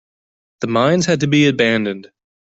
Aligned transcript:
The 0.61 0.67
mines 0.67 1.05
had 1.05 1.19
to 1.19 1.27
be 1.27 1.45
abandoned. 1.45 2.09